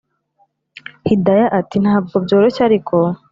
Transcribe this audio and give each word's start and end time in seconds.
hidaya 1.07 1.47
ati”ntabwo 1.59 2.15
byoroshye 2.25 2.61
ariko 2.69 2.95